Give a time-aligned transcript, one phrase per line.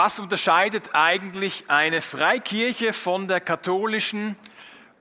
[0.00, 4.36] Was unterscheidet eigentlich eine Freikirche von der katholischen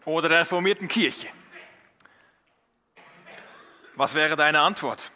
[0.05, 1.27] oder der reformierten Kirche?
[3.93, 5.11] Was wäre deine Antwort?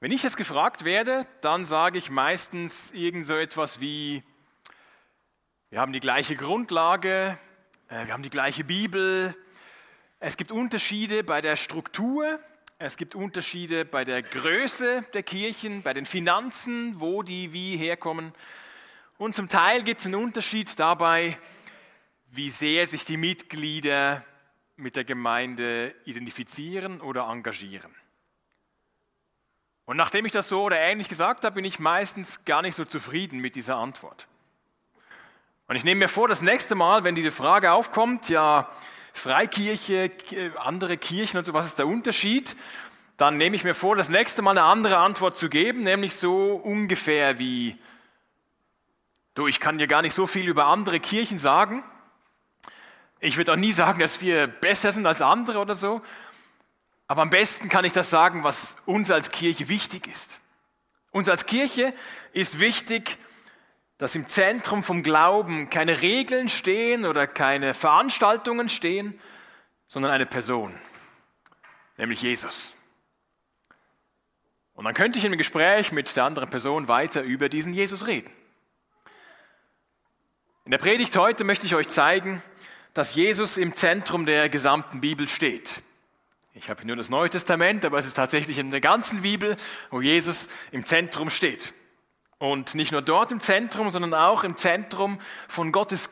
[0.00, 4.22] Wenn ich das gefragt werde, dann sage ich meistens irgend so etwas wie,
[5.68, 7.38] wir haben die gleiche Grundlage,
[7.88, 9.36] äh, wir haben die gleiche Bibel,
[10.18, 12.40] es gibt Unterschiede bei der Struktur,
[12.84, 18.32] es gibt Unterschiede bei der Größe der Kirchen, bei den Finanzen, wo die wie herkommen.
[19.18, 21.38] Und zum Teil gibt es einen Unterschied dabei,
[22.32, 24.24] wie sehr sich die Mitglieder
[24.74, 27.94] mit der Gemeinde identifizieren oder engagieren.
[29.84, 32.84] Und nachdem ich das so oder ähnlich gesagt habe, bin ich meistens gar nicht so
[32.84, 34.26] zufrieden mit dieser Antwort.
[35.68, 38.68] Und ich nehme mir vor, das nächste Mal, wenn diese Frage aufkommt, ja,
[39.12, 40.10] Freikirche,
[40.58, 42.56] andere Kirchen und so, was ist der Unterschied?
[43.16, 46.54] Dann nehme ich mir vor, das nächste Mal eine andere Antwort zu geben, nämlich so
[46.54, 47.76] ungefähr wie,
[49.34, 51.84] du, ich kann dir gar nicht so viel über andere Kirchen sagen.
[53.20, 56.02] Ich würde auch nie sagen, dass wir besser sind als andere oder so.
[57.06, 60.40] Aber am besten kann ich das sagen, was uns als Kirche wichtig ist.
[61.10, 61.92] Uns als Kirche
[62.32, 63.18] ist wichtig,
[64.02, 69.16] dass im Zentrum vom Glauben keine Regeln stehen oder keine Veranstaltungen stehen,
[69.86, 70.74] sondern eine Person,
[71.96, 72.74] nämlich Jesus.
[74.74, 78.28] Und dann könnte ich im Gespräch mit der anderen Person weiter über diesen Jesus reden.
[80.64, 82.42] In der Predigt heute möchte ich euch zeigen,
[82.94, 85.80] dass Jesus im Zentrum der gesamten Bibel steht.
[86.54, 89.56] Ich habe hier nur das Neue Testament, aber es ist tatsächlich in der ganzen Bibel,
[89.92, 91.72] wo Jesus im Zentrum steht.
[92.42, 96.10] Und nicht nur dort im Zentrum, sondern auch im Zentrum von Gottes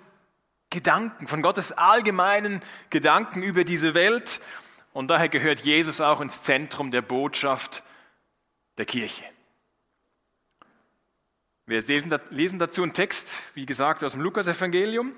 [0.70, 4.40] Gedanken, von Gottes allgemeinen Gedanken über diese Welt.
[4.92, 7.82] Und daher gehört Jesus auch ins Zentrum der Botschaft
[8.78, 9.24] der Kirche.
[11.66, 11.82] Wir
[12.30, 15.12] lesen dazu einen Text, wie gesagt, aus dem Lukasevangelium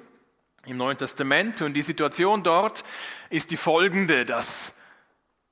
[0.65, 1.61] im Neuen Testament.
[1.61, 2.85] Und die Situation dort
[3.29, 4.72] ist die folgende, dass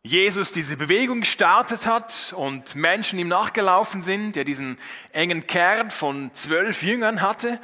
[0.02, 4.78] Jesus diese Bewegung gestartet hat und Menschen ihm nachgelaufen sind, der diesen
[5.12, 7.60] engen Kern von zwölf Jüngern hatte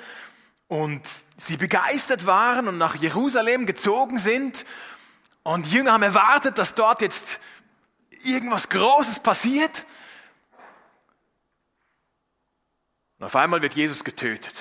[0.69, 1.01] und
[1.39, 4.67] sie begeistert waren und nach Jerusalem gezogen sind
[5.45, 7.41] und die Jünger haben erwartet, dass dort jetzt
[8.25, 9.87] irgendwas Großes passiert.
[13.19, 14.53] Und auf einmal wird Jesus getötet.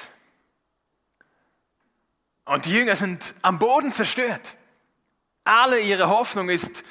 [2.46, 4.56] Und die Jünger sind am Boden zerstört.
[5.44, 6.84] Alle ihre Hoffnung ist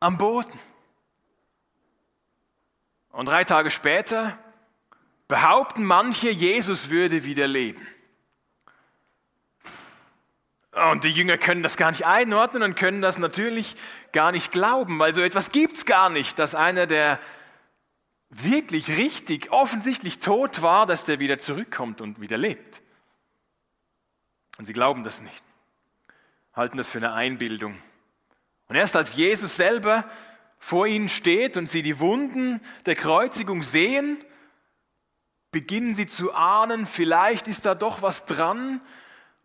[0.00, 0.58] am Boden.
[3.10, 4.38] Und drei Tage später
[5.28, 7.86] behaupten manche, Jesus würde wieder leben.
[10.90, 13.76] Und die Jünger können das gar nicht einordnen und können das natürlich
[14.12, 17.18] gar nicht glauben, weil so etwas gibt es gar nicht, dass einer, der
[18.28, 22.82] wirklich richtig offensichtlich tot war, dass der wieder zurückkommt und wieder lebt.
[24.58, 25.42] Und sie glauben das nicht,
[26.52, 27.80] halten das für eine Einbildung.
[28.68, 30.04] Und erst als Jesus selber
[30.58, 34.18] vor ihnen steht und sie die Wunden der Kreuzigung sehen,
[35.52, 38.80] beginnen sie zu ahnen, vielleicht ist da doch was dran.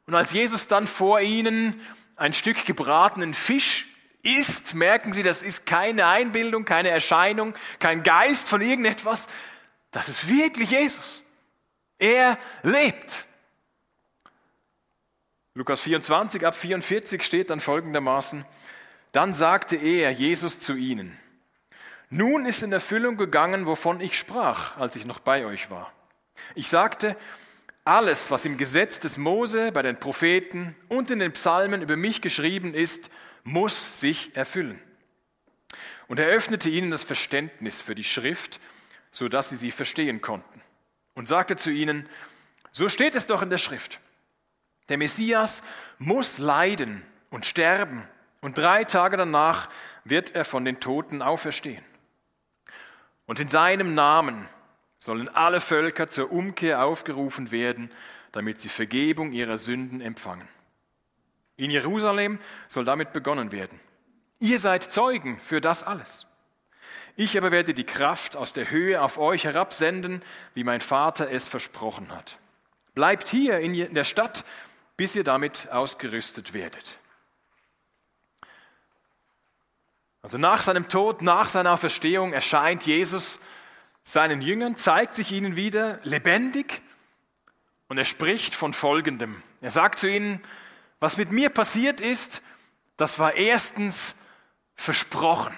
[0.07, 1.79] Und als Jesus dann vor ihnen
[2.15, 3.87] ein Stück gebratenen Fisch
[4.23, 9.27] isst, merken sie, das ist keine Einbildung, keine Erscheinung, kein Geist von irgendetwas.
[9.91, 11.23] Das ist wirklich Jesus.
[11.97, 13.25] Er lebt.
[15.53, 18.45] Lukas 24 ab 44 steht dann folgendermaßen,
[19.11, 21.17] dann sagte er, Jesus, zu ihnen,
[22.09, 25.93] nun ist in Erfüllung gegangen, wovon ich sprach, als ich noch bei euch war.
[26.55, 27.15] Ich sagte,
[27.85, 32.21] alles, was im Gesetz des Mose, bei den Propheten und in den Psalmen über mich
[32.21, 33.09] geschrieben ist,
[33.43, 34.79] muss sich erfüllen.
[36.07, 38.59] Und er öffnete ihnen das Verständnis für die Schrift,
[39.11, 40.61] so dass sie sie verstehen konnten.
[41.15, 42.07] Und sagte zu ihnen,
[42.71, 43.99] so steht es doch in der Schrift.
[44.89, 45.63] Der Messias
[45.97, 48.07] muss leiden und sterben
[48.41, 49.69] und drei Tage danach
[50.03, 51.83] wird er von den Toten auferstehen.
[53.25, 54.47] Und in seinem Namen
[54.97, 57.91] sollen alle Völker zur Umkehr aufgerufen werden,
[58.31, 60.47] damit sie Vergebung ihrer Sünden empfangen.
[61.57, 63.79] In Jerusalem soll damit begonnen werden.
[64.39, 66.27] Ihr seid Zeugen für das alles.
[67.15, 70.23] Ich aber werde die Kraft aus der Höhe auf euch herabsenden,
[70.53, 72.37] wie mein Vater es versprochen hat.
[72.95, 74.43] Bleibt hier in der Stadt,
[74.97, 76.99] bis ihr damit ausgerüstet werdet.
[80.21, 83.39] Also nach seinem Tod, nach seiner Auferstehung erscheint Jesus
[84.03, 86.81] seinen Jüngern, zeigt sich ihnen wieder lebendig
[87.87, 89.41] und er spricht von Folgendem.
[89.61, 90.41] Er sagt zu ihnen,
[90.99, 92.41] was mit mir passiert ist,
[92.97, 94.15] das war erstens
[94.75, 95.55] versprochen.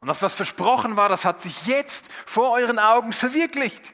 [0.00, 3.92] Und das, was versprochen war, das hat sich jetzt vor euren Augen verwirklicht.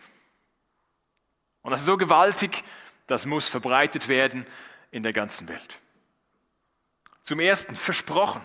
[1.62, 2.62] Und das ist so gewaltig,
[3.06, 4.46] das muss verbreitet werden
[4.90, 5.80] in der ganzen Welt.
[7.22, 8.44] Zum Ersten, versprochen.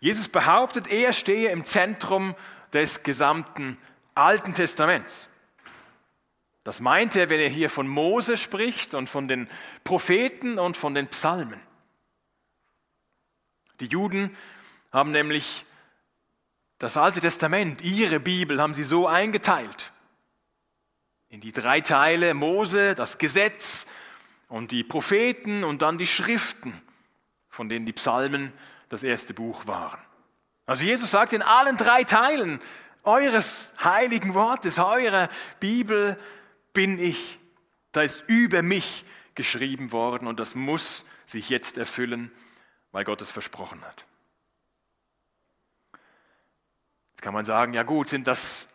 [0.00, 2.34] Jesus behauptet, er stehe im Zentrum
[2.72, 3.76] des gesamten
[4.14, 5.28] Alten Testaments.
[6.64, 9.48] Das meint er, wenn er hier von Mose spricht und von den
[9.84, 11.60] Propheten und von den Psalmen.
[13.80, 14.36] Die Juden
[14.92, 15.64] haben nämlich
[16.78, 19.92] das Alte Testament, ihre Bibel, haben sie so eingeteilt.
[21.28, 23.86] In die drei Teile Mose, das Gesetz
[24.48, 26.80] und die Propheten und dann die Schriften,
[27.48, 28.52] von denen die Psalmen
[28.88, 30.00] das erste Buch waren.
[30.66, 32.60] Also Jesus sagt in allen drei Teilen
[33.02, 35.28] eures heiligen Wortes, eurer
[35.60, 36.18] Bibel
[36.72, 37.38] bin ich.
[37.92, 39.04] Da ist über mich
[39.34, 42.30] geschrieben worden und das muss sich jetzt erfüllen,
[42.92, 44.04] weil Gott es versprochen hat.
[47.12, 48.68] Jetzt kann man sagen, ja gut, sind das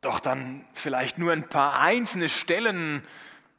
[0.00, 3.02] doch dann vielleicht nur ein paar einzelne Stellen,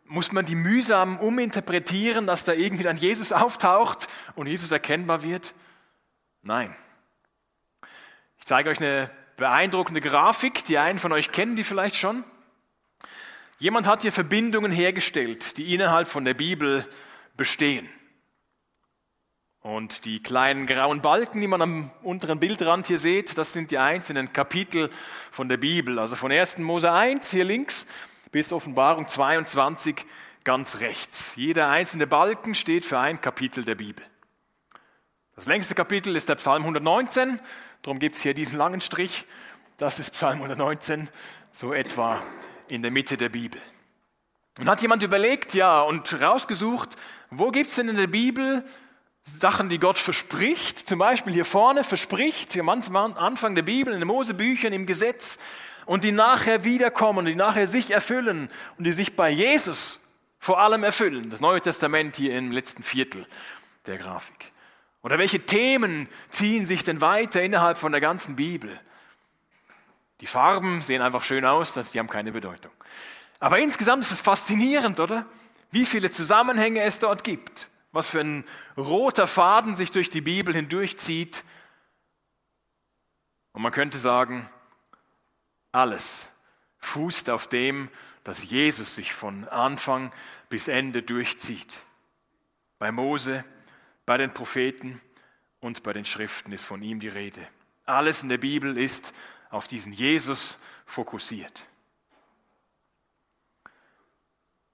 [0.06, 5.56] muss man die mühsam uminterpretieren, dass da irgendwie dann Jesus auftaucht und Jesus erkennbar wird?
[6.46, 6.76] Nein.
[8.38, 12.24] Ich zeige euch eine beeindruckende Grafik, die einen von euch kennen die vielleicht schon.
[13.58, 16.88] Jemand hat hier Verbindungen hergestellt, die innerhalb von der Bibel
[17.36, 17.90] bestehen.
[19.62, 23.80] Und die kleinen grauen Balken, die man am unteren Bildrand hier sieht, das sind die
[23.80, 24.92] einzelnen Kapitel
[25.32, 25.98] von der Bibel.
[25.98, 26.60] Also von 1.
[26.60, 27.88] Mose 1 hier links
[28.32, 30.06] bis Offenbarung 22
[30.44, 31.36] ganz rechts.
[31.38, 34.06] Jeder einzelne Balken steht für ein Kapitel der Bibel.
[35.36, 37.42] Das längste Kapitel ist der Psalm 119,
[37.82, 39.26] darum gibt es hier diesen langen Strich.
[39.76, 41.10] Das ist Psalm 119,
[41.52, 42.22] so etwa
[42.70, 43.62] in der Mitte der Bibel.
[44.58, 46.96] Und hat jemand überlegt, ja, und rausgesucht,
[47.32, 48.64] wo gibt es denn in der Bibel
[49.24, 54.08] Sachen, die Gott verspricht, zum Beispiel hier vorne verspricht, am Anfang der Bibel, in den
[54.08, 55.38] Mosebüchern, im Gesetz,
[55.86, 60.00] und die nachher wiederkommen die nachher sich erfüllen und die sich bei Jesus
[60.40, 61.30] vor allem erfüllen.
[61.30, 63.28] Das Neue Testament hier im letzten Viertel
[63.86, 64.55] der Grafik.
[65.06, 68.82] Oder welche Themen ziehen sich denn weiter innerhalb von der ganzen Bibel?
[70.20, 72.72] Die Farben sehen einfach schön aus, die haben keine Bedeutung.
[73.40, 75.28] Aber insgesamt ist es faszinierend, oder?
[75.70, 77.70] Wie viele Zusammenhänge es dort gibt.
[77.92, 78.46] Was für ein
[78.78, 81.44] roter Faden sich durch die Bibel hindurchzieht.
[83.52, 84.50] Und man könnte sagen,
[85.72, 86.28] alles
[86.80, 87.90] fußt auf dem,
[88.24, 90.12] dass Jesus sich von Anfang
[90.50, 91.84] bis Ende durchzieht.
[92.80, 93.46] Bei Mose,
[94.06, 95.02] bei den Propheten
[95.60, 97.46] und bei den Schriften ist von ihm die Rede.
[97.86, 99.14] Alles in der Bibel ist
[99.50, 101.66] auf diesen Jesus fokussiert.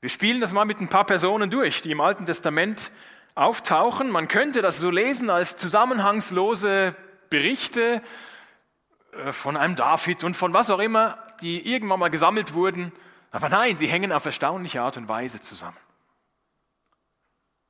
[0.02, 2.92] Wir spielen das mal mit ein paar Personen durch, die im Alten Testament
[3.36, 4.10] auftauchen.
[4.10, 6.96] Man könnte das so lesen als zusammenhangslose
[7.30, 8.02] Berichte
[9.14, 12.92] äh, von einem David und von was auch immer, die irgendwann mal gesammelt wurden.
[13.30, 15.78] Aber nein, sie hängen auf erstaunliche Art und Weise zusammen.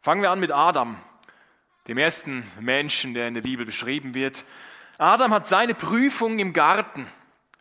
[0.01, 0.97] Fangen wir an mit Adam
[1.87, 4.45] dem ersten Menschen, der in der Bibel beschrieben wird.
[4.97, 7.07] Adam hat seine Prüfung im Garten,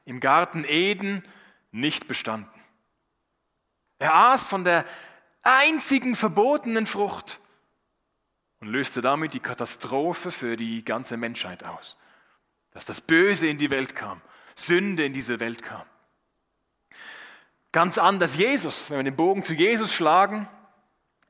[0.05, 1.25] im Garten Eden,
[1.73, 2.61] nicht bestanden.
[3.99, 4.85] Er aß von der
[5.43, 7.41] einzigen verbotenen Frucht
[8.61, 11.97] und löste damit die Katastrophe für die ganze Menschheit aus.
[12.73, 14.21] Dass das Böse in die Welt kam,
[14.55, 15.83] Sünde in diese Welt kam.
[17.73, 20.49] Ganz anders Jesus, wenn wir den Bogen zu Jesus schlagen,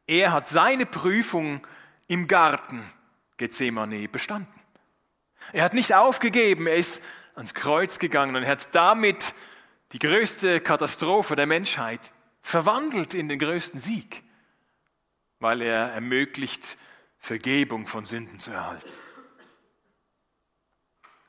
[0.06, 1.64] er hat seine Prüfung
[2.11, 2.83] im Garten
[3.37, 4.61] Gethsemane bestanden.
[5.52, 7.00] Er hat nicht aufgegeben, er ist
[7.37, 9.33] ans Kreuz gegangen und er hat damit
[9.93, 12.12] die größte Katastrophe der Menschheit
[12.43, 14.25] verwandelt in den größten Sieg,
[15.38, 16.76] weil er ermöglicht,
[17.21, 18.90] Vergebung von Sünden zu erhalten.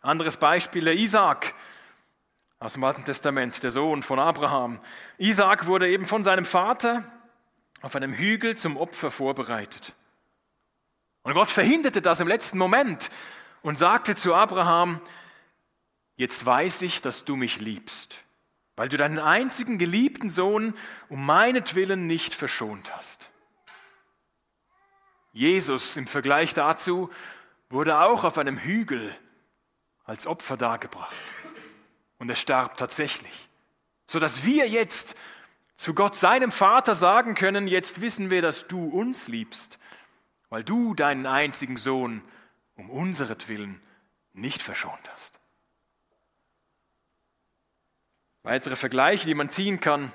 [0.02, 1.54] Anderes Beispiel, der Isaac
[2.58, 4.80] aus dem Alten Testament, der Sohn von Abraham.
[5.20, 7.04] Isaac wurde eben von seinem Vater
[7.82, 9.94] auf einem Hügel zum Opfer vorbereitet.
[11.24, 13.10] Und Gott verhinderte das im letzten Moment
[13.62, 15.00] und sagte zu Abraham,
[16.16, 18.18] jetzt weiß ich, dass du mich liebst,
[18.75, 20.74] weil du deinen einzigen geliebten Sohn
[21.10, 23.30] um meinetwillen nicht verschont hast.
[25.34, 27.10] Jesus im Vergleich dazu
[27.70, 29.16] wurde auch auf einem Hügel
[30.04, 31.16] als Opfer dargebracht.
[32.18, 33.50] Und er starb tatsächlich,
[34.06, 35.16] sodass wir jetzt
[35.78, 39.80] zu Gott, seinem Vater, sagen können, jetzt wissen wir, dass du uns liebst
[40.51, 42.22] weil du deinen einzigen Sohn
[42.75, 43.81] um unseretwillen
[44.34, 45.39] nicht verschont hast.
[48.43, 50.12] Weitere Vergleiche, die man ziehen kann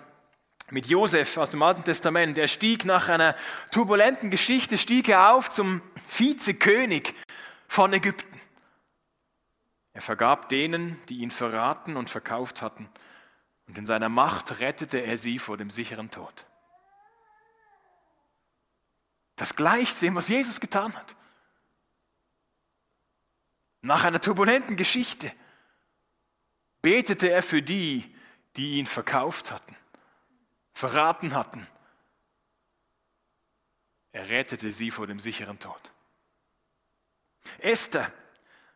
[0.71, 2.37] mit Josef aus dem Alten Testament.
[2.37, 3.35] Er stieg nach einer
[3.71, 7.15] turbulenten Geschichte, stieg er auf zum Vizekönig
[7.67, 8.41] von Ägypten.
[9.95, 12.91] Er vergab denen, die ihn verraten und verkauft hatten,
[13.69, 16.46] und in seiner Macht rettete er sie vor dem sicheren Tod.
[19.37, 21.15] Das gleicht dem, was Jesus getan hat.
[23.83, 25.33] Nach einer turbulenten Geschichte
[26.83, 28.13] betete er für die,
[28.57, 29.77] die ihn verkauft hatten,
[30.73, 31.67] verraten hatten.
[34.13, 35.93] Er rettete sie vor dem sicheren Tod.
[37.59, 38.11] Esther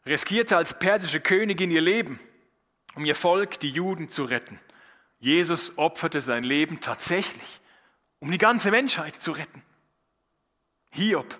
[0.05, 2.21] riskierte als persische Königin ihr Leben,
[2.95, 4.61] um ihr Volk, die Juden, zu retten.
[5.19, 7.61] Jesus opferte sein Leben tatsächlich,
[8.19, 9.62] um die ganze Menschheit zu retten.
[10.91, 11.39] Hiob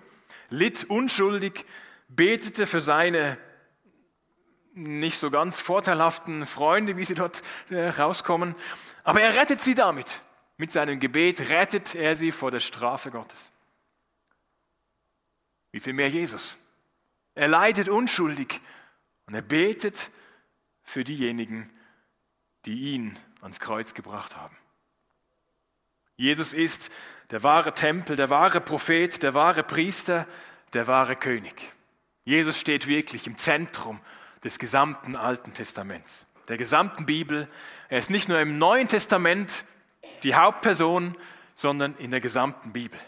[0.49, 1.65] litt unschuldig,
[2.07, 3.37] betete für seine
[4.73, 8.55] nicht so ganz vorteilhaften Freunde, wie sie dort äh, rauskommen,
[9.03, 10.21] aber er rettet sie damit.
[10.57, 13.51] Mit seinem Gebet rettet er sie vor der Strafe Gottes.
[15.71, 16.57] Wie viel mehr Jesus?
[17.33, 18.61] Er leidet unschuldig
[19.25, 20.11] und er betet
[20.83, 21.69] für diejenigen,
[22.65, 24.55] die ihn ans Kreuz gebracht haben.
[26.15, 26.91] Jesus ist
[27.31, 30.27] der wahre Tempel, der wahre Prophet, der wahre Priester,
[30.73, 31.73] der wahre König.
[32.23, 33.99] Jesus steht wirklich im Zentrum
[34.43, 37.47] des gesamten Alten Testaments, der gesamten Bibel.
[37.89, 39.65] Er ist nicht nur im Neuen Testament
[40.23, 41.17] die Hauptperson,
[41.55, 42.99] sondern in der gesamten Bibel.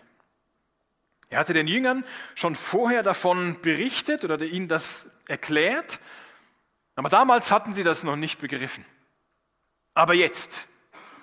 [1.30, 6.00] Er hatte den Jüngern schon vorher davon berichtet oder ihnen das erklärt,
[6.96, 8.86] aber damals hatten sie das noch nicht begriffen.
[9.96, 10.68] Aber jetzt,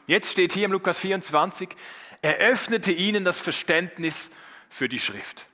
[0.06, 1.76] jetzt steht hier im Lukas 24,
[2.22, 4.30] er öffnete ihnen das Verständnis
[4.68, 5.46] für die Schrift,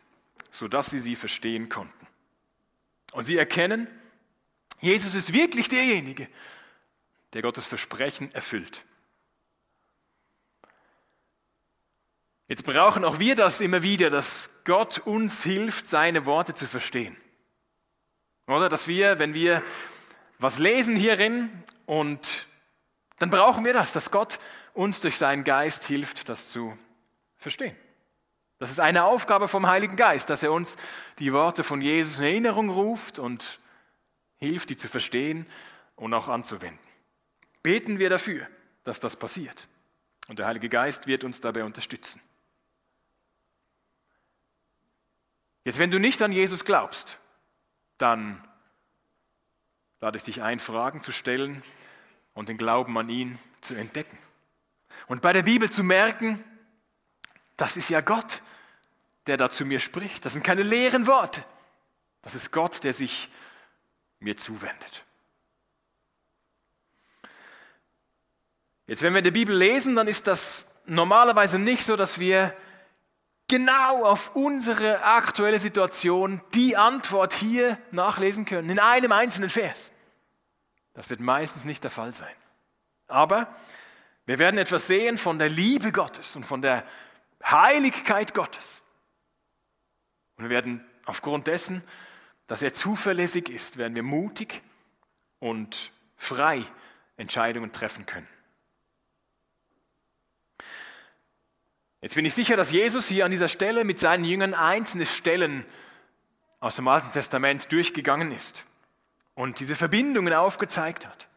[0.50, 2.06] sodass sie sie verstehen konnten.
[3.12, 3.86] Und sie erkennen,
[4.80, 6.28] Jesus ist wirklich derjenige,
[7.32, 8.84] der Gottes Versprechen erfüllt.
[12.48, 17.16] Jetzt brauchen auch wir das immer wieder, dass Gott uns hilft, seine Worte zu verstehen.
[18.46, 19.62] Oder dass wir, wenn wir
[20.38, 21.50] was lesen hierin
[21.86, 22.46] und
[23.18, 24.38] dann brauchen wir das, dass Gott
[24.76, 26.76] uns durch seinen Geist hilft, das zu
[27.36, 27.76] verstehen.
[28.58, 30.76] Das ist eine Aufgabe vom Heiligen Geist, dass er uns
[31.18, 33.60] die Worte von Jesus in Erinnerung ruft und
[34.36, 35.46] hilft, die zu verstehen
[35.94, 36.78] und auch anzuwenden.
[37.62, 38.46] Beten wir dafür,
[38.84, 39.68] dass das passiert.
[40.28, 42.20] Und der Heilige Geist wird uns dabei unterstützen.
[45.64, 47.18] Jetzt, wenn du nicht an Jesus glaubst,
[47.98, 48.46] dann
[50.00, 51.62] lade ich dich ein, Fragen zu stellen
[52.34, 54.18] und den Glauben an ihn zu entdecken.
[55.06, 56.42] Und bei der Bibel zu merken,
[57.56, 58.42] das ist ja Gott,
[59.26, 60.24] der da zu mir spricht.
[60.24, 61.44] Das sind keine leeren Worte.
[62.22, 63.30] Das ist Gott, der sich
[64.18, 65.04] mir zuwendet.
[68.86, 72.54] Jetzt, wenn wir in der Bibel lesen, dann ist das normalerweise nicht so, dass wir
[73.48, 79.92] genau auf unsere aktuelle Situation die Antwort hier nachlesen können, in einem einzelnen Vers.
[80.94, 82.34] Das wird meistens nicht der Fall sein.
[83.08, 83.48] Aber
[84.26, 86.84] wir werden etwas sehen von der Liebe Gottes und von der
[87.44, 88.82] Heiligkeit Gottes.
[90.36, 91.82] Und wir werden aufgrund dessen
[92.46, 94.62] dass er zuverlässig ist, werden wir mutig
[95.40, 96.64] und frei
[97.16, 98.28] Entscheidungen treffen können.
[102.00, 105.64] Jetzt bin ich sicher, dass Jesus hier an dieser Stelle mit seinen Jüngern einzelne Stellen
[106.60, 108.64] aus dem Alten Testament durchgegangen ist
[109.34, 111.28] und diese Verbindungen aufgezeigt hat.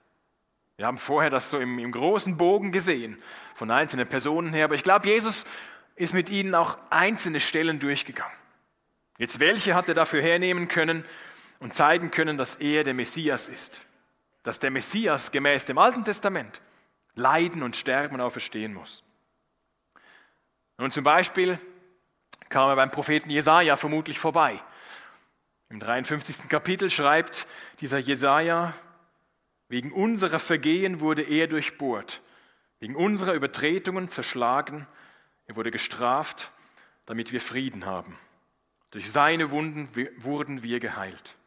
[0.80, 3.22] Wir haben vorher das so im, im großen Bogen gesehen,
[3.54, 5.44] von einzelnen Personen her, aber ich glaube, Jesus
[5.98, 8.38] ist mit ihnen auch einzelne Stellen durchgegangen.
[9.18, 11.04] Jetzt welche hat er dafür hernehmen können
[11.60, 13.82] und zeigen können, dass er der Messias ist.
[14.44, 16.62] Dass der Messias gemäß dem Alten Testament
[17.14, 19.04] leiden und sterben und auferstehen muss.
[20.78, 21.60] Nun zum Beispiel
[22.48, 24.58] kam er beim Propheten Jesaja vermutlich vorbei.
[25.68, 26.48] Im 53.
[26.48, 27.48] Kapitel schreibt
[27.82, 28.74] dieser Jesaja,
[29.70, 32.22] wegen unserer Vergehen wurde er durchbohrt,
[32.80, 34.88] wegen unserer Übertretungen zerschlagen,
[35.46, 36.52] er wurde gestraft,
[37.06, 38.18] damit wir Frieden haben.
[38.92, 41.38] Durch seine Wunden wurden wir geheilt.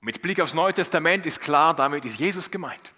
[0.00, 2.92] Mit Blick aufs Neue Testament ist klar, damit ist Jesus gemeint.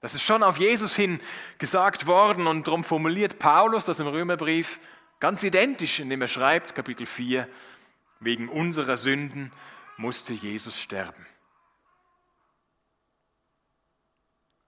[0.00, 1.20] Das ist schon auf Jesus hin
[1.58, 4.80] gesagt worden und darum formuliert Paulus das im Römerbrief
[5.20, 7.48] ganz identisch, indem er schreibt, Kapitel 4,
[8.20, 9.52] wegen unserer Sünden
[9.96, 11.26] musste Jesus sterben.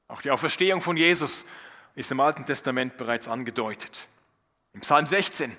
[0.09, 1.45] Auch die Auferstehung von Jesus
[1.95, 4.09] ist im Alten Testament bereits angedeutet.
[4.73, 5.55] Im Psalm 16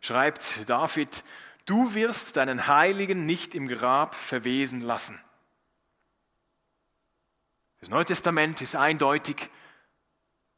[0.00, 1.22] schreibt David,
[1.66, 5.18] du wirst deinen Heiligen nicht im Grab verwesen lassen.
[7.80, 9.50] Das Neue Testament ist eindeutig,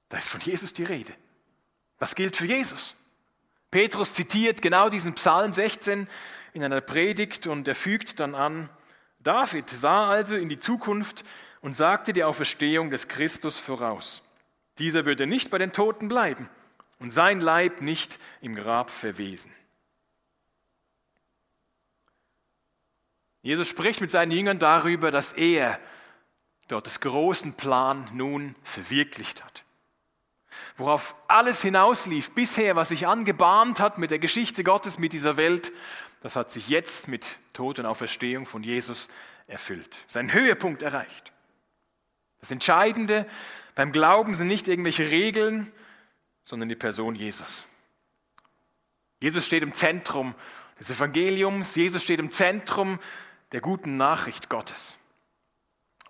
[0.09, 1.13] da ist von Jesus die Rede.
[1.99, 2.97] Das gilt für Jesus.
[3.71, 6.07] Petrus zitiert genau diesen Psalm 16
[6.53, 8.69] in einer Predigt und er fügt dann an,
[9.19, 11.25] David sah also in die Zukunft
[11.64, 14.23] und sagte die Auferstehung des Christus voraus.
[14.76, 16.50] Dieser würde nicht bei den Toten bleiben,
[16.99, 19.50] und sein Leib nicht im Grab verwesen.
[23.40, 25.80] Jesus spricht mit seinen Jüngern darüber, dass er
[26.68, 29.64] dort das großen Plan nun verwirklicht hat.
[30.76, 35.73] Worauf alles hinauslief bisher, was sich angebahnt hat mit der Geschichte Gottes, mit dieser Welt,
[36.21, 39.09] das hat sich jetzt mit Tod und Auferstehung von Jesus
[39.47, 41.34] erfüllt, seinen Höhepunkt erreicht.
[42.45, 43.27] Das Entscheidende
[43.75, 45.73] beim Glauben sind nicht irgendwelche Regeln,
[46.43, 47.67] sondern die Person Jesus.
[49.23, 50.35] Jesus steht im Zentrum
[50.79, 52.99] des Evangeliums, Jesus steht im Zentrum
[53.53, 54.99] der guten Nachricht Gottes.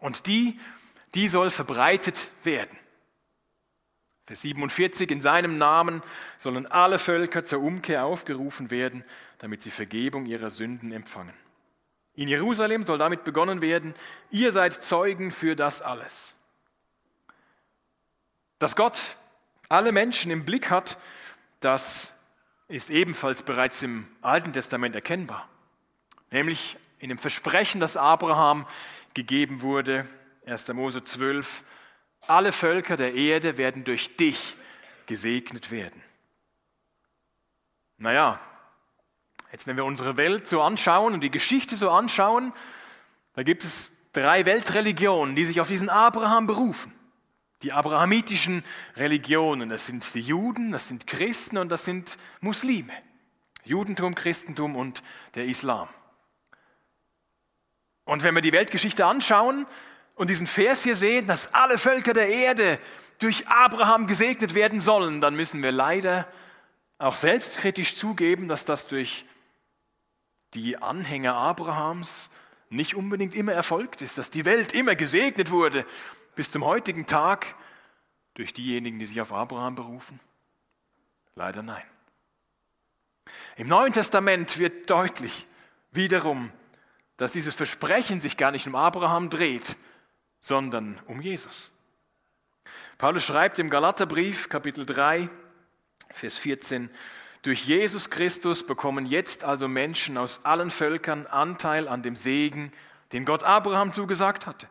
[0.00, 0.58] Und die,
[1.14, 2.76] die soll verbreitet werden.
[4.26, 6.02] Vers 47, in seinem Namen
[6.38, 9.04] sollen alle Völker zur Umkehr aufgerufen werden,
[9.38, 11.43] damit sie Vergebung ihrer Sünden empfangen.
[12.16, 13.94] In Jerusalem soll damit begonnen werden,
[14.30, 16.36] ihr seid Zeugen für das alles.
[18.58, 19.16] Dass Gott
[19.68, 20.96] alle Menschen im Blick hat,
[21.60, 22.12] das
[22.68, 25.48] ist ebenfalls bereits im Alten Testament erkennbar.
[26.30, 28.66] Nämlich in dem Versprechen, das Abraham
[29.12, 30.08] gegeben wurde,
[30.46, 30.68] 1.
[30.68, 31.64] Mose 12,
[32.20, 34.56] alle Völker der Erde werden durch dich
[35.06, 36.00] gesegnet werden.
[37.98, 38.40] Naja,
[39.54, 42.52] jetzt wenn wir unsere Welt so anschauen und die Geschichte so anschauen,
[43.34, 46.92] da gibt es drei Weltreligionen, die sich auf diesen Abraham berufen.
[47.62, 48.64] Die abrahamitischen
[48.96, 52.92] Religionen, das sind die Juden, das sind Christen und das sind Muslime.
[53.62, 55.04] Judentum, Christentum und
[55.36, 55.88] der Islam.
[58.06, 59.66] Und wenn wir die Weltgeschichte anschauen
[60.16, 62.80] und diesen Vers hier sehen, dass alle Völker der Erde
[63.20, 66.26] durch Abraham gesegnet werden sollen, dann müssen wir leider
[66.98, 69.24] auch selbstkritisch zugeben, dass das durch
[70.54, 72.30] die Anhänger Abrahams
[72.70, 75.84] nicht unbedingt immer erfolgt ist, dass die Welt immer gesegnet wurde
[76.34, 77.54] bis zum heutigen Tag
[78.34, 80.20] durch diejenigen, die sich auf Abraham berufen?
[81.36, 81.84] Leider nein.
[83.56, 85.46] Im Neuen Testament wird deutlich
[85.92, 86.52] wiederum,
[87.16, 89.76] dass dieses Versprechen sich gar nicht um Abraham dreht,
[90.40, 91.72] sondern um Jesus.
[92.98, 95.28] Paulus schreibt im Galaterbrief Kapitel 3,
[96.10, 96.90] Vers 14,
[97.44, 102.72] durch Jesus Christus bekommen jetzt also Menschen aus allen Völkern Anteil an dem Segen,
[103.12, 104.66] den Gott Abraham zugesagt hatte.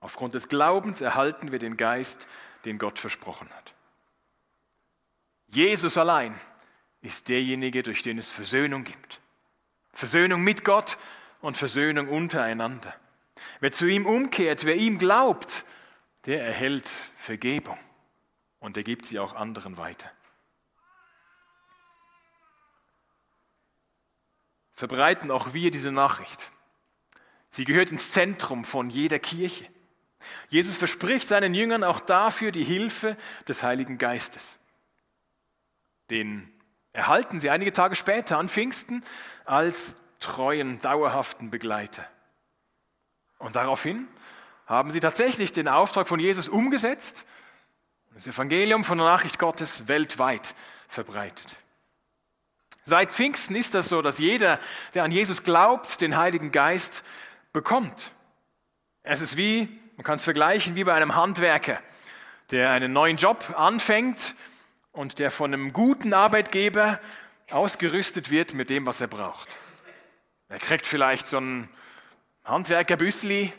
[0.00, 2.28] Aufgrund des Glaubens erhalten wir den Geist,
[2.66, 3.72] den Gott versprochen hat.
[5.48, 6.38] Jesus allein
[7.00, 9.22] ist derjenige, durch den es Versöhnung gibt.
[9.94, 10.98] Versöhnung mit Gott
[11.40, 12.94] und Versöhnung untereinander.
[13.60, 15.64] Wer zu ihm umkehrt, wer ihm glaubt,
[16.26, 17.78] der erhält Vergebung
[18.60, 20.10] und er gibt sie auch anderen weiter.
[24.74, 26.52] Verbreiten auch wir diese Nachricht.
[27.50, 29.66] Sie gehört ins Zentrum von jeder Kirche.
[30.48, 34.58] Jesus verspricht seinen Jüngern auch dafür die Hilfe des Heiligen Geistes.
[36.10, 36.52] Den
[36.92, 39.04] erhalten sie einige Tage später an Pfingsten
[39.44, 42.08] als treuen, dauerhaften Begleiter.
[43.38, 44.08] Und daraufhin
[44.66, 47.26] haben sie tatsächlich den Auftrag von Jesus umgesetzt
[48.08, 50.54] und das Evangelium von der Nachricht Gottes weltweit
[50.88, 51.56] verbreitet.
[52.84, 54.60] Seit Pfingsten ist das so, dass jeder,
[54.92, 57.02] der an Jesus glaubt, den Heiligen Geist
[57.54, 58.12] bekommt.
[59.02, 61.80] Es ist wie, man kann es vergleichen, wie bei einem Handwerker,
[62.50, 64.34] der einen neuen Job anfängt
[64.92, 67.00] und der von einem guten Arbeitgeber
[67.50, 69.48] ausgerüstet wird mit dem, was er braucht.
[70.48, 71.70] Er kriegt vielleicht so ein
[72.44, 73.50] Handwerkerbüssli,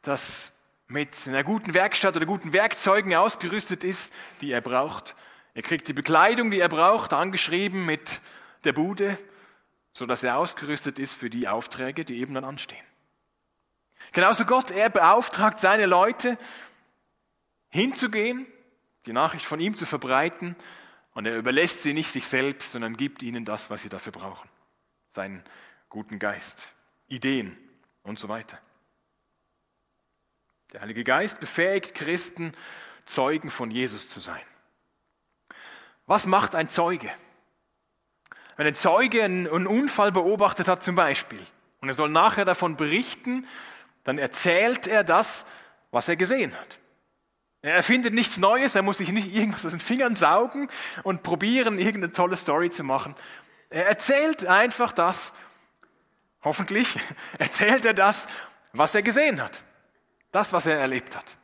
[0.00, 0.52] das
[0.86, 5.16] mit einer guten Werkstatt oder guten Werkzeugen ausgerüstet ist, die er braucht.
[5.52, 8.20] Er kriegt die Bekleidung, die er braucht, angeschrieben mit
[8.64, 9.18] der Bude,
[9.92, 12.84] sodass er ausgerüstet ist für die Aufträge, die eben dann anstehen.
[14.12, 16.36] Genauso Gott, er beauftragt seine Leute,
[17.70, 18.46] hinzugehen,
[19.06, 20.56] die Nachricht von ihm zu verbreiten,
[21.14, 24.48] und er überlässt sie nicht sich selbst, sondern gibt ihnen das, was sie dafür brauchen.
[25.12, 25.44] Sein
[25.88, 26.74] guten Geist,
[27.06, 27.56] Ideen
[28.02, 28.58] und so weiter.
[30.72, 32.52] Der Heilige Geist befähigt Christen,
[33.06, 34.42] Zeugen von Jesus zu sein.
[36.06, 37.10] Was macht ein Zeuge?
[38.56, 41.40] Wenn ein Zeuge einen Unfall beobachtet hat zum Beispiel
[41.80, 43.46] und er soll nachher davon berichten,
[44.04, 45.46] dann erzählt er das,
[45.90, 46.78] was er gesehen hat.
[47.62, 50.68] Er erfindet nichts Neues, er muss sich nicht irgendwas aus den Fingern saugen
[51.02, 53.14] und probieren, irgendeine tolle Story zu machen.
[53.70, 55.32] Er erzählt einfach das,
[56.44, 56.98] Hoffentlich
[57.38, 58.26] erzählt er das,
[58.72, 59.62] was er gesehen hat.
[60.30, 61.36] Das, was er erlebt hat.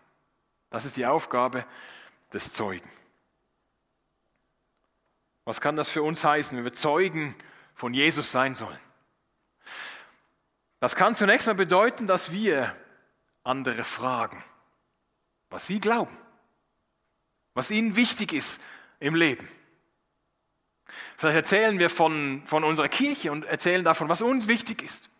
[0.68, 1.64] Das ist die Aufgabe
[2.32, 2.88] des Zeugen.
[5.44, 7.34] Was kann das für uns heißen, wenn wir Zeugen
[7.74, 8.78] von Jesus sein sollen?
[10.80, 12.74] Das kann zunächst mal bedeuten, dass wir
[13.42, 14.42] andere fragen,
[15.50, 16.16] was sie glauben,
[17.54, 18.60] was ihnen wichtig ist
[18.98, 19.48] im Leben,
[21.16, 25.10] Vielleicht erzählen wir von, von unserer Kirche und erzählen davon, was uns wichtig ist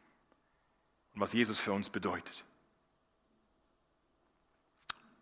[1.15, 2.45] und was Jesus für uns bedeutet.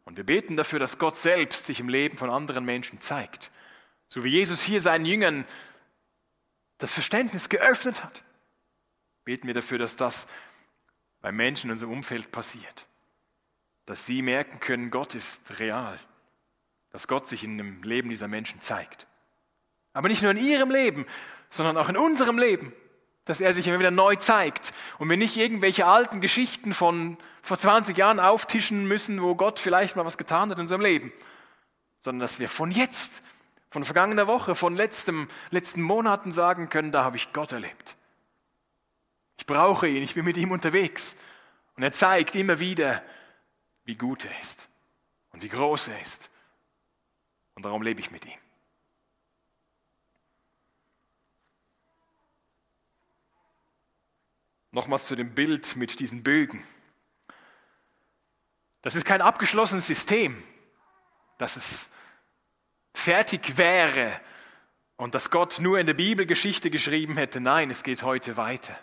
[0.05, 3.51] Und wir beten dafür, dass Gott selbst sich im Leben von anderen Menschen zeigt.
[4.09, 5.45] So wie Jesus hier seinen Jüngern
[6.79, 8.23] das Verständnis geöffnet hat,
[9.25, 10.27] beten wir dafür, dass das
[11.21, 12.87] bei Menschen in unserem Umfeld passiert.
[13.87, 15.99] Dass sie merken können, Gott ist real.
[16.91, 19.07] Dass Gott sich in dem Leben dieser Menschen zeigt.
[19.93, 21.07] Aber nicht nur in ihrem Leben,
[21.51, 22.73] sondern auch in unserem Leben.
[23.25, 24.73] Dass er sich immer wieder neu zeigt.
[24.99, 29.97] Und wir nicht irgendwelche alten Geschichten von vor 20 Jahren auftischen müssen, wo Gott vielleicht
[29.97, 31.13] mal was getan hat in unserem Leben.
[32.05, 33.23] Sondern dass wir von jetzt,
[33.71, 37.97] von vergangener Woche, von letztem, letzten Monaten sagen können, da habe ich Gott erlebt.
[39.39, 41.17] Ich brauche ihn, ich bin mit ihm unterwegs.
[41.77, 43.03] Und er zeigt immer wieder,
[43.85, 44.69] wie gut er ist
[45.31, 46.31] und wie groß er ist.
[47.55, 48.39] Und darum lebe ich mit ihm.
[54.71, 56.63] Nochmals zu dem Bild mit diesen Bögen.
[58.83, 60.43] Das ist kein abgeschlossenes System,
[61.37, 61.91] dass es
[62.99, 64.21] fertig wäre
[64.97, 67.41] und dass Gott nur in der Bibel Geschichte geschrieben hätte.
[67.41, 68.77] Nein, es geht heute weiter.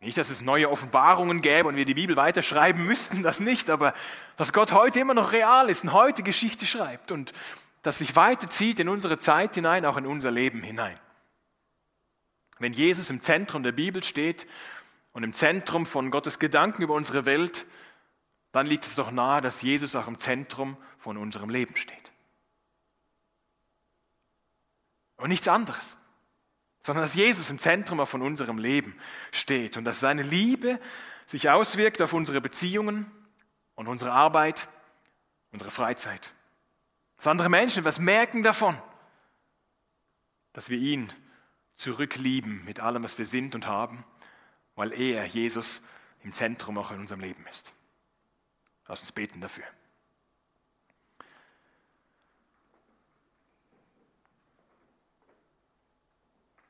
[0.00, 3.92] Nicht, dass es neue Offenbarungen gäbe und wir die Bibel weiterschreiben müssten, das nicht, aber
[4.36, 7.32] dass Gott heute immer noch real ist und heute Geschichte schreibt und
[7.82, 10.98] das sich weiterzieht in unsere Zeit hinein, auch in unser Leben hinein.
[12.58, 14.46] Wenn Jesus im Zentrum der Bibel steht
[15.12, 17.66] und im Zentrum von Gottes Gedanken über unsere Welt,
[18.52, 21.99] dann liegt es doch nahe, dass Jesus auch im Zentrum von unserem Leben steht.
[25.20, 25.96] Und nichts anderes
[26.82, 28.98] sondern dass Jesus im Zentrum von unserem Leben
[29.32, 30.80] steht und dass seine Liebe
[31.26, 33.10] sich auswirkt auf unsere Beziehungen
[33.74, 34.68] und unsere Arbeit,
[35.52, 36.32] unsere Freizeit.
[37.16, 38.80] Dass andere Menschen was merken davon,
[40.52, 41.12] dass wir ihn
[41.76, 44.04] zurücklieben mit allem, was wir sind und haben,
[44.74, 45.82] weil er, Jesus,
[46.22, 47.72] im Zentrum auch in unserem Leben ist.
[48.86, 49.64] Lass uns beten dafür.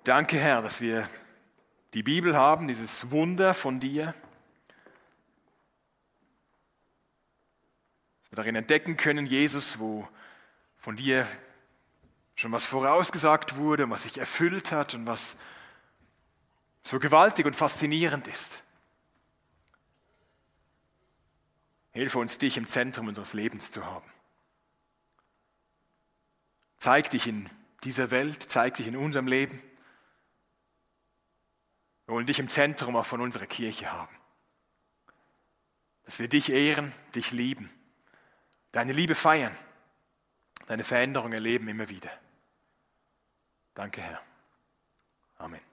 [0.04, 1.06] Danke, Herr, dass wir
[1.92, 4.14] die Bibel haben, dieses Wunder von dir.
[8.22, 10.08] Dass wir darin entdecken können, Jesus, wo
[10.78, 11.26] von dir
[12.34, 15.36] schon was vorausgesagt wurde, was sich erfüllt hat und was
[16.82, 18.62] so gewaltig und faszinierend ist.
[21.92, 24.10] Hilfe uns, dich im Zentrum unseres Lebens zu haben.
[26.78, 27.50] Zeig dich in
[27.84, 29.62] dieser Welt, zeig dich in unserem Leben.
[32.10, 34.12] Wir wollen dich im Zentrum auch von unserer Kirche haben.
[36.02, 37.70] Dass wir dich ehren, dich lieben,
[38.72, 39.56] deine Liebe feiern,
[40.66, 42.10] deine Veränderung erleben immer wieder.
[43.74, 44.20] Danke, Herr.
[45.38, 45.69] Amen.